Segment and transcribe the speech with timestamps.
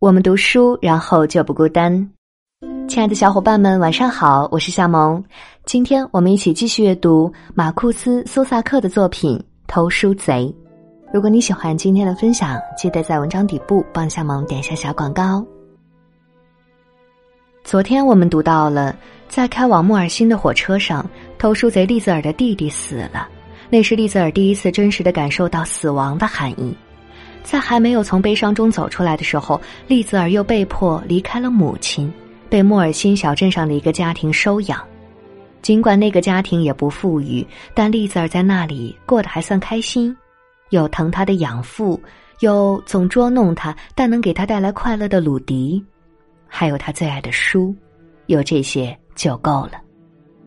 [0.00, 2.08] 我们读书，然后就不孤单。
[2.86, 5.22] 亲爱的小伙伴们，晚上好，我是夏萌。
[5.64, 10.44] 今天我们一起继续阅读马库斯·苏萨克的作品《偷书贼》。
[11.12, 15.44] 如果你喜欢今天的分享，记得在文章底部帮夏萌点一下小广告。
[17.64, 18.94] 昨天我们读到了，
[19.28, 21.04] 在开往莫尔辛的火车上，
[21.38, 23.28] 偷书贼利兹尔的弟弟死了。
[23.68, 26.72] 那是利兹尔第一次真实的感受到死亡的含义。
[27.42, 32.12] 在还没有从悲伤中走出来的时候，利兹尔又被迫离开了母亲，
[32.48, 34.80] 被莫尔辛小镇上的一个家庭收养。
[35.60, 40.16] 尽管那个家庭也不富裕，但利兹尔在那里过得还算开心，
[40.70, 42.00] 有疼他的养父，
[42.40, 45.82] 有总捉弄他但能给他带来快乐的鲁迪，
[46.46, 47.74] 还有他最爱的书，
[48.26, 49.72] 有这些就够了。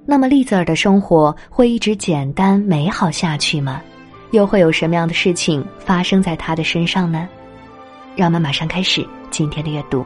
[0.05, 3.81] 那么利兹尔的生活会一直简单美好下去吗？
[4.31, 7.27] 又会有什么样的事情发生在他的身上呢？
[8.15, 10.05] 让我们马上开始今天的阅读。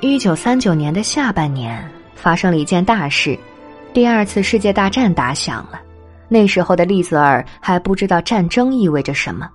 [0.00, 3.38] 一九三九年的下半年发生了一件大事，
[3.92, 5.80] 第二次世界大战打响了。
[6.28, 9.50] 那时候的利泽尔还不知道战争意味着什么。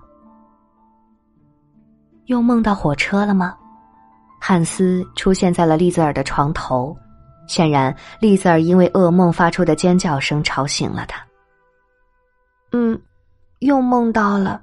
[2.26, 3.54] 又梦到火车了吗？
[4.40, 6.96] 汉斯出现在了利泽尔的床头。
[7.46, 11.24] 显然，丽兹尔因为噩梦发出的尖叫声吵醒了他。
[12.72, 13.00] 嗯，
[13.60, 14.62] 又梦到了，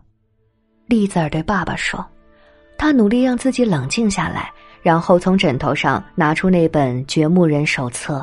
[0.87, 2.05] 丽兹尔对爸爸说。
[2.77, 8.19] 他努力让自己冷静下来，然后从枕头上拿出那本《掘墓人手册》。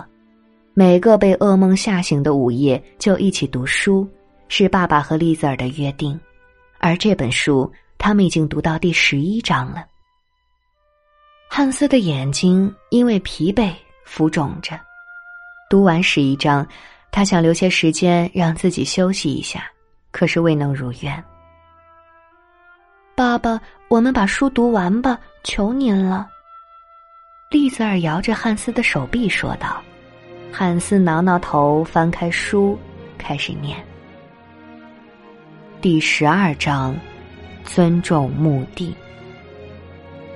[0.75, 4.07] 每个被噩梦吓醒的午夜就一起读书，
[4.49, 6.19] 是爸爸和丽兹尔的约定。
[6.79, 9.85] 而这本书，他们已经读到第十一章了。
[11.49, 13.73] 汉斯的眼睛因为疲惫。
[14.11, 14.77] 浮肿着，
[15.69, 16.67] 读完十一章，
[17.13, 19.71] 他想留些时间让自己休息一下，
[20.11, 21.25] 可是未能如愿。
[23.15, 26.29] 爸爸，我们把书读完吧，求您了。
[27.53, 29.81] 利兹尔摇着汉斯的手臂说道。
[30.53, 32.77] 汉斯挠挠头，翻开书，
[33.17, 33.79] 开始念。
[35.81, 36.97] 第十二章，
[37.63, 38.93] 尊重墓地。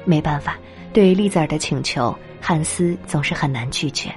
[0.05, 0.57] 没办法，
[0.93, 2.17] 对于利兹尔的请求。
[2.47, 4.15] 汉斯总是很难拒绝。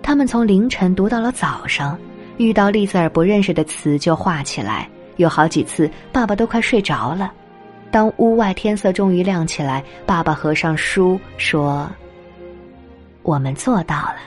[0.00, 1.98] 他们从凌晨读到了早上，
[2.36, 4.88] 遇到丽兹尔不认识的词就画起来。
[5.16, 7.32] 有好几次，爸爸都快睡着了。
[7.90, 11.90] 当屋外天色终于亮起来，爸爸合上书说
[13.24, 14.18] ：“我们做到了，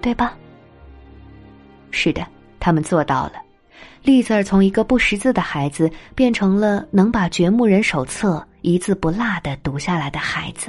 [0.00, 0.36] 对吧？”
[1.92, 2.26] 是的，
[2.58, 3.34] 他们做到了。
[4.02, 10.68] 丽兹尔从一个不识字的孩子，变成了能把《掘墓人手册》一字不落的读下来的孩子。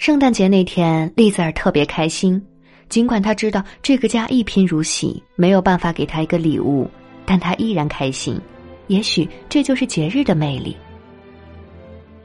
[0.00, 2.42] 圣诞节那天，丽兹尔特别开心。
[2.88, 6.90] 尽管他知道这个家一贫如洗，没有办法给他一个礼物，
[7.26, 8.40] 但他依然开心。
[8.86, 10.74] 也许这就是节日的魅力。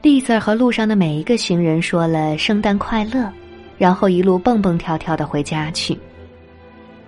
[0.01, 3.29] 丽兹尔和路上的每一个行人说了“圣诞快乐”，
[3.77, 5.99] 然后一路蹦蹦跳跳的回家去。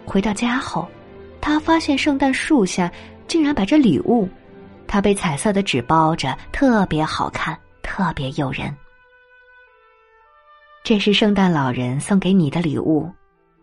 [0.03, 0.85] 回到家后，
[1.39, 2.91] 他发现圣诞树下
[3.25, 4.27] 竟然摆着礼物，
[4.85, 8.69] 它被彩色的纸包着，特别好看，特别诱人。
[10.87, 13.11] 这是圣诞老人送给你的礼物，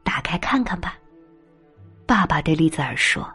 [0.02, 0.94] 打开看看吧。
[2.04, 3.26] 爸爸对丽兹尔说。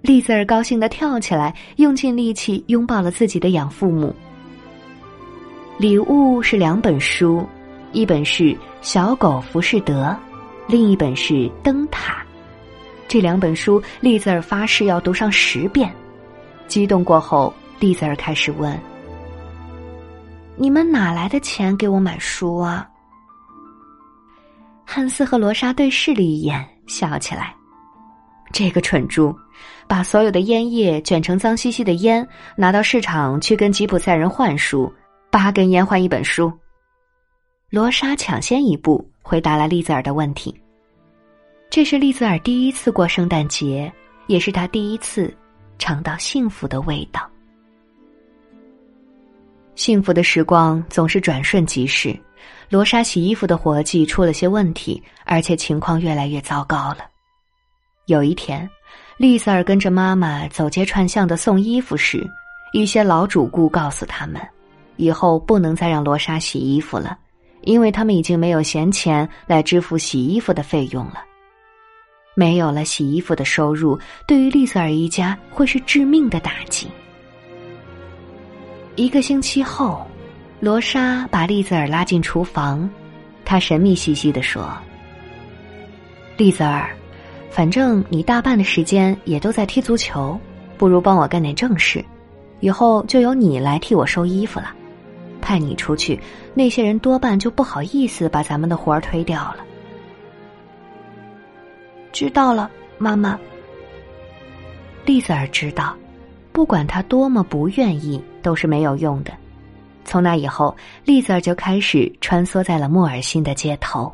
[0.00, 4.16] 丽兹尔高兴的跳起来，用尽力气拥抱了自己的养父母。
[5.76, 7.46] 礼物是两本书，
[7.92, 8.44] 一本是
[8.80, 10.04] 《小狗浮士德》，
[10.66, 12.14] 另一本是《灯塔》。
[13.06, 15.94] 这两本书，丽兹尔发誓要读上十遍。
[16.68, 18.80] 激动过后，丽兹尔开始问
[20.56, 22.88] ：“你们哪来的钱给我买书啊？”
[24.92, 27.54] 汉斯和罗莎对视了一眼，笑起来。
[28.52, 29.32] 这个蠢猪，
[29.86, 34.92] 把所有的烟叶卷成脏兮兮的烟，拿到市场去跟吉普赛人换书，
[35.30, 36.52] 八根烟换一本书。
[37.68, 40.52] 罗莎抢先一步回答了利兹尔的问题。
[41.70, 43.92] 这是利兹尔第一次过圣诞节，
[44.26, 45.32] 也是他第一次
[45.78, 47.30] 尝到幸福的味道。
[49.76, 52.18] 幸福的时光总是转瞬即逝。
[52.70, 56.98] 罗莎洗衣服的活计出了些问题，而且情况越来越糟糕了。
[58.06, 58.70] 有一天，
[59.16, 62.24] 丽萨尔跟着妈妈走街串巷的送衣服时，
[62.72, 64.40] 一些老主顾告诉他们，
[64.94, 67.18] 以后不能再让罗莎洗衣服了，
[67.62, 71.24] 因为他们已经没有闲钱来支付洗衣服的费用了。
[72.36, 76.86] 没有了洗衣服的收入，对于丽萨尔一家会是致命的打击。
[78.94, 80.06] 一个星期后。
[80.60, 82.88] 罗莎把丽兹尔拉进厨房，
[83.46, 84.70] 她神秘兮兮的说
[86.36, 86.94] ：“丽兹尔，
[87.50, 90.38] 反正你大半的时间也都在踢足球，
[90.76, 92.04] 不如帮我干点正事。
[92.60, 94.74] 以后就由你来替我收衣服了。
[95.40, 96.20] 派你出去，
[96.52, 99.64] 那些人多半就不好意思把咱们的活儿推掉了。
[102.12, 103.38] 知道了，妈妈。
[105.06, 105.96] 丽子儿知道，
[106.52, 109.32] 不管他多么不愿意，都是没有用的。
[110.04, 114.12] 从那以后，丽子儿就开始穿梭在了莫尔辛的街头。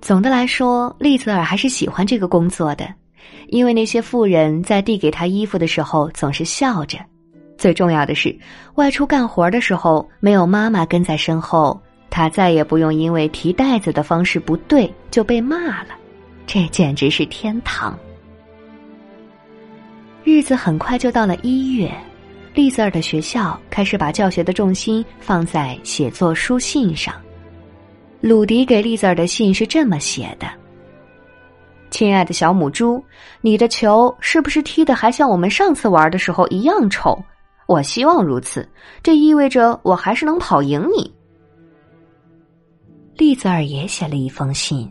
[0.00, 2.88] 总的来说，丽子儿还是喜欢这个工作的，
[3.48, 6.98] 因为那些妇人在递给她衣服的时候总是笑着。
[7.58, 8.36] 最重要的是，
[8.74, 11.80] 外出干活的时候没有妈妈跟在身后，
[12.10, 15.88] 她再也不用因为提袋子的方式不对就被骂了。
[16.46, 17.98] 这简直是天堂。
[20.22, 21.90] 日子很快就到了一月，
[22.56, 27.14] 丽子儿的学校开始把教学的重心放在写作书信上。
[28.18, 30.48] 鲁迪给丽子儿的信是这么写的
[31.92, 33.04] ：“亲爱的小母猪，
[33.42, 37.22] 你的球是不是踢得还像我们上次玩的时候一样丑？
[37.66, 38.66] 我希望如此，
[39.02, 41.12] 这意味着我还是能跑赢你。”
[43.18, 44.90] 丽子儿也写了一封信，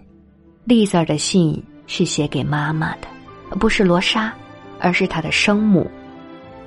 [0.65, 3.07] 丽子儿的信是写给妈妈的，
[3.59, 4.31] 不是罗莎，
[4.79, 5.89] 而是她的生母。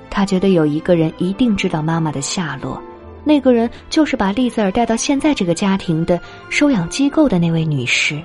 [0.09, 2.81] 他觉得有一个人一定知道妈妈的下落。
[3.23, 6.19] 那个人就是把丽子儿带到现在这个家庭的
[6.49, 8.21] 收养机构的那位女士。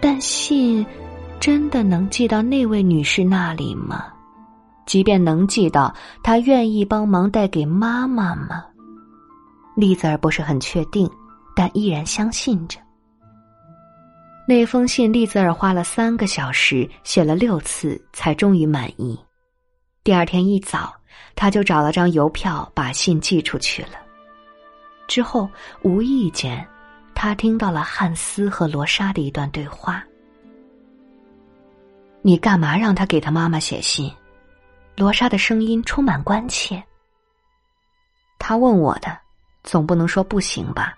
[0.00, 0.84] 但信
[1.38, 4.06] 真的能寄到那位女士那里吗？
[4.84, 8.64] 即便能寄到，她愿意帮忙带给妈妈吗？
[9.76, 11.08] 丽子儿不是很确定，
[11.54, 12.78] 但依然相信着。
[14.48, 19.16] 那封信，丽子儿花了三个小时写了六次，才终于满意。
[20.04, 20.94] 第二天一早。
[21.34, 23.92] 他就找了张邮票，把信寄出去了。
[25.08, 25.48] 之后，
[25.80, 26.64] 无意间，
[27.14, 30.04] 他听到了汉斯和罗莎的一段对话。
[32.20, 34.12] 你干嘛让他给他妈妈写信？
[34.94, 36.80] 罗莎的声音充满关切。
[38.38, 39.18] 他问我的，
[39.64, 40.94] 总不能说不行吧？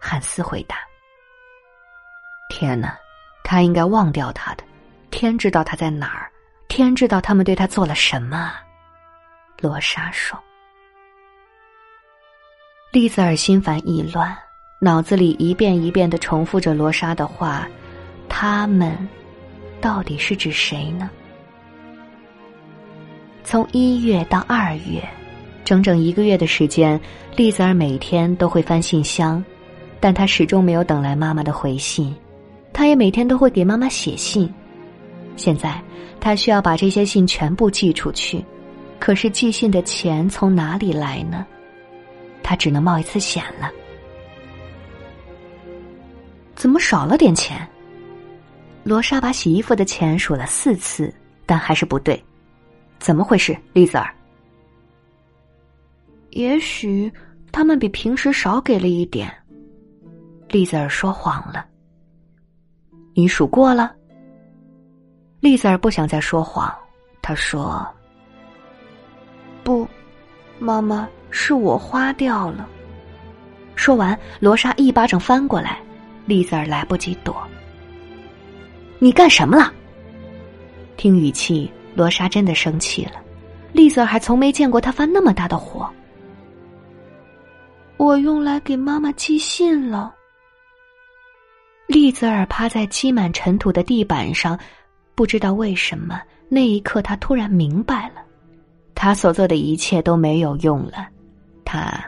[0.00, 0.78] 汉斯回答。
[2.48, 2.96] 天哪，
[3.44, 4.64] 他应该忘掉他的。
[5.10, 6.32] 天知道他在哪儿，
[6.76, 8.52] 天知道他们对他做了什么。
[9.62, 10.38] 罗莎说
[12.92, 14.36] ：“丽子儿心烦意乱，
[14.78, 17.66] 脑子里一遍一遍的重复着罗莎的话。
[18.28, 18.94] 他们
[19.80, 21.08] 到底是指谁呢？
[23.42, 25.02] 从一月到二月，
[25.64, 27.00] 整整一个月的时间，
[27.36, 29.42] 丽子儿每天都会翻信箱，
[29.98, 32.14] 但她始终没有等来妈妈的回信。
[32.70, 34.52] 她也每天都会给妈妈写信。
[35.36, 35.80] 现在，
[36.18, 38.44] 他需要把这些信全部寄出去。”
[38.98, 41.46] 可是寄信的钱从哪里来呢？
[42.42, 43.70] 他只能冒一次险了。
[46.54, 47.68] 怎么少了点钱？
[48.84, 51.12] 罗莎把洗衣服的钱数了四次，
[51.44, 52.20] 但还是不对。
[52.98, 54.14] 怎么回事，丽子儿？
[56.30, 57.12] 也许
[57.50, 59.30] 他们比平时少给了一点。
[60.48, 61.66] 丽子儿说谎了。
[63.14, 63.95] 你数过了？
[65.46, 66.74] 丽子儿不想再说谎，
[67.22, 67.86] 她说。
[69.62, 69.86] 不，
[70.58, 72.68] 妈妈是我花掉了。
[73.76, 75.78] 说完，罗莎一巴掌翻过来，
[76.24, 77.32] 丽子儿来不及躲。
[78.98, 79.72] 你干什么了？
[80.96, 83.22] 听语气，罗莎真的生气了。
[83.70, 85.88] 丽子儿还从没见过他发那么大的火。
[87.98, 90.12] 我用来给妈妈寄信了。
[91.86, 94.58] 丽子儿趴在积满尘土的地板上，
[95.16, 98.22] 不知道为什么，那一刻他突然明白了。
[98.94, 101.08] 他所做的一切都没有用了，
[101.64, 102.04] 他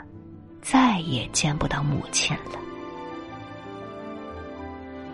[0.61, 2.61] 再也见不到母亲了。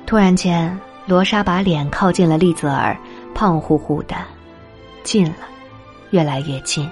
[0.06, 2.96] 突然间，罗莎把脸靠近了丽泽尔，
[3.32, 4.16] 胖乎乎的，
[5.04, 5.46] 近了，
[6.10, 6.90] 越来越近。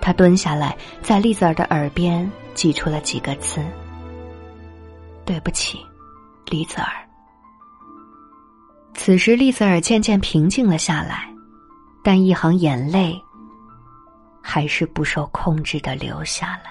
[0.00, 3.60] 他蹲下来，在丽泽尔的耳边挤出了几个字
[5.26, 5.78] ：“对不起，
[6.46, 6.92] 丽泽尔。”
[8.94, 11.28] 此时，丽泽尔渐渐平静了下来，
[12.02, 13.20] 但一行眼泪。
[14.46, 16.70] 还是不受控制的流下来。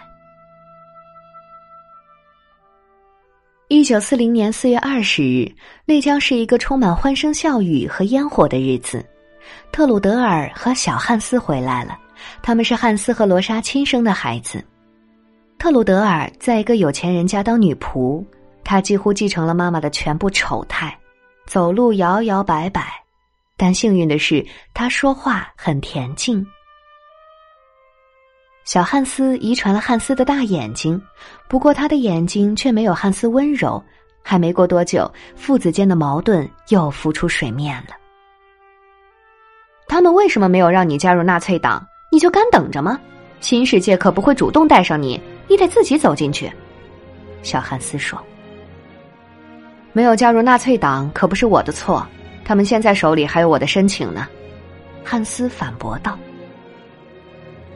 [3.68, 5.52] 一九四零年四月二十日，
[5.84, 9.04] 那将是一个充满欢声笑语和烟火的日子。
[9.72, 11.98] 特鲁德尔和小汉斯回来了，
[12.44, 14.64] 他们是汉斯和罗莎亲生的孩子。
[15.58, 18.24] 特鲁德尔在一个有钱人家当女仆，
[18.64, 20.96] 她几乎继承了妈妈的全部丑态，
[21.46, 23.04] 走路摇摇摆摆，
[23.58, 26.46] 但幸运的是，他说话很恬静。
[28.66, 31.02] 小汉斯遗传了汉斯的大眼睛，
[31.50, 33.84] 不过他的眼睛却没有汉斯温柔。
[34.26, 37.90] 还没过多久，父子间的矛盾又浮出水面了。
[39.86, 41.86] 他们为什么没有让你加入纳粹党？
[42.10, 42.98] 你就干等着吗？
[43.42, 46.50] 新世界可不会主动带上你，你得自己走进去。”
[47.44, 48.18] 小汉斯说
[49.94, 52.06] ：“没有加入纳粹党可不是我的错，
[52.44, 54.28] 他们现在手里还有我的申请呢。”
[55.06, 56.18] 汉斯反驳道：“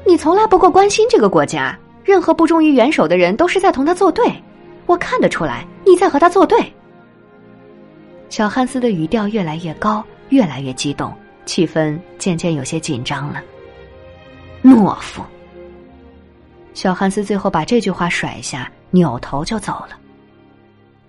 [0.05, 4.25] 你从来不够关心这个国家，任何不忠于元首的人都是在同他作对。
[4.85, 6.57] 我看得出来，你在和他作对。”
[8.29, 11.13] 小汉斯的语调越来越高，越来越激动。
[11.45, 13.41] 气氛渐渐有些紧张了。
[14.61, 15.23] 懦夫！
[16.73, 19.97] 小汉斯最后把这句话甩下，扭头就走了。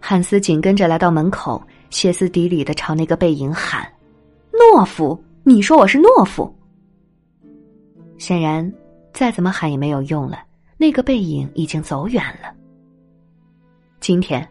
[0.01, 3.87] 汉斯紧跟着来到门口，歇斯底里的朝那个背影喊
[4.53, 5.23] ：“懦夫！
[5.45, 6.55] 你说我是懦夫？”
[8.19, 8.73] 显然，
[9.13, 10.43] 再怎么喊也没有用了。
[10.77, 12.53] 那个背影已经走远了。
[14.01, 14.49] 今天，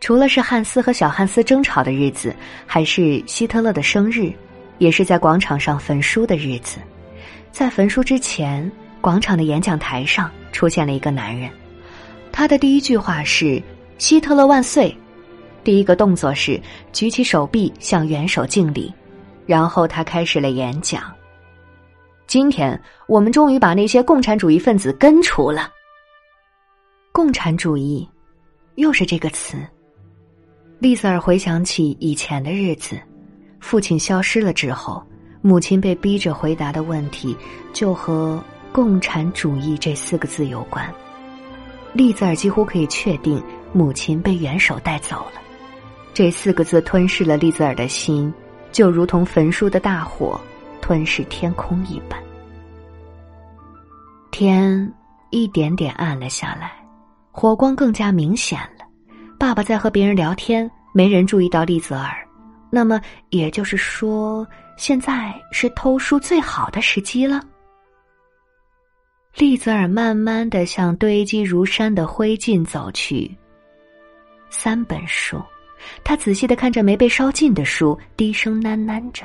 [0.00, 2.34] 除了是汉斯和小汉斯争吵的日子，
[2.66, 4.32] 还是希特勒的生日。
[4.78, 6.78] 也是在广场上焚书的日子，
[7.52, 8.68] 在焚书之前，
[9.00, 11.48] 广场的演讲台上出现了一个男人，
[12.32, 13.62] 他的第一句话是
[13.98, 14.94] “希特勒万岁”，
[15.64, 16.60] 第一个动作是
[16.92, 18.92] 举起手臂向元首敬礼，
[19.46, 21.12] 然后他开始了演讲。
[22.26, 25.70] 今天我们终于把那些共产主义分子根除了。
[27.12, 28.08] 共产主义，
[28.74, 29.56] 又是这个词。
[30.80, 32.98] 丽瑟尔回想起以前的日子。
[33.60, 35.02] 父亲消失了之后，
[35.40, 37.34] 母亲被逼着回答的问题
[37.72, 40.92] 就和“共产主义”这四个字有关。
[41.94, 45.40] 利兹尔几乎可以确定，母亲被元首带走了。
[46.12, 48.32] 这四个字吞噬了利兹尔的心，
[48.72, 50.38] 就如同焚书的大火
[50.80, 52.20] 吞噬天空一般。
[54.32, 54.92] 天
[55.30, 56.72] 一点点暗了下来，
[57.30, 58.84] 火光更加明显了。
[59.38, 62.10] 爸爸在和别人聊天，没人注意到利兹尔。
[62.70, 64.44] 那么也就是说，
[64.76, 67.40] 现在是偷书最好的时机了。
[69.36, 73.28] 利泽尔慢慢的向堆积如山的灰烬走去。
[74.48, 75.42] 三本书，
[76.04, 79.24] 他仔细的看着没被烧尽的书，低声喃喃着。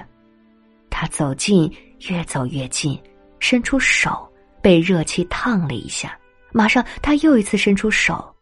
[0.89, 1.71] 他走近，
[2.09, 2.99] 越走越近，
[3.39, 4.27] 伸出手，
[4.63, 6.17] 被热气烫了一下。
[6.51, 8.33] 马上，他又一次伸出手，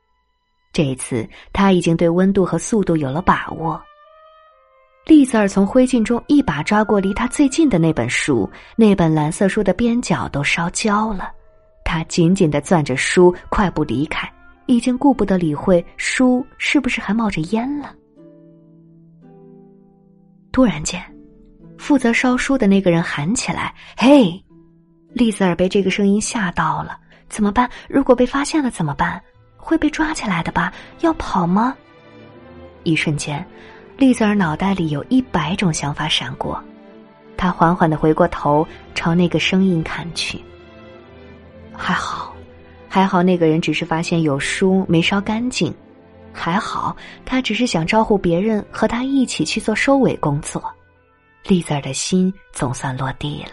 [0.71, 3.79] 这一次他已经对温度和速度有了把握。
[5.05, 11.33] 利泽尔从灰烬中一把抓过离他最近的那本书，那本蓝色书的边角都烧焦了。
[11.87, 14.29] 他紧紧的攥着书，快步离开，
[14.65, 17.95] 已经顾不得理会书是不是还冒着烟了。
[20.51, 21.01] 突然间，
[21.77, 24.43] 负责烧书的那个人喊起来：“嘿！”
[25.15, 27.69] 丽子儿被这个声音吓到了，怎么办？
[27.87, 29.21] 如果被发现了怎么办？
[29.55, 30.73] 会被抓起来的吧？
[30.99, 31.73] 要跑吗？
[32.83, 33.43] 一瞬间。
[33.97, 36.61] 丽子儿脑袋里有一百种想法闪过，
[37.37, 40.43] 他缓缓的回过头，朝那个声音看去。
[41.77, 42.33] 还好，
[42.89, 45.73] 还好，那个人只是发现有书没烧干净，
[46.33, 50.61] 还好，他只是想招呼别人和他一起去做收尾工作。
[51.45, 53.51] 丽子儿的心总算落地了。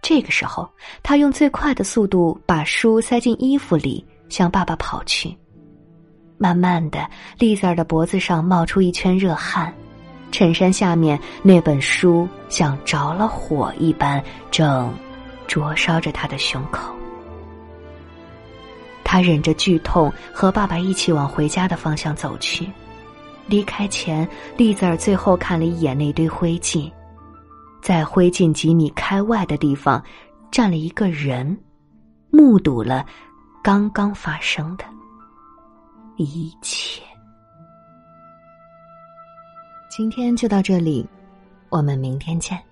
[0.00, 0.68] 这个时候，
[1.02, 5.36] 他用最快的速度把书塞进衣服里，向爸爸跑去。
[6.36, 9.74] 慢慢的，丽子儿的脖子上冒出一圈热汗，
[10.30, 14.22] 衬衫下面那本书像着了火一般，
[14.52, 14.94] 正
[15.48, 16.94] 灼烧着他的胸口。
[19.02, 22.70] 他忍着剧痛，和爸爸一起往回家的方向走去。
[23.46, 24.28] 离开前，
[24.58, 26.92] 丽子儿最后看了一眼那堆灰烬，
[27.80, 30.04] 在灰烬几米开外的地方，
[30.50, 31.58] 站了一个人，
[32.30, 33.06] 目睹了
[33.64, 34.84] 刚刚发生的。
[36.18, 37.00] 一切，
[39.88, 41.08] 今天就到这里，
[41.70, 42.67] 我们明天见。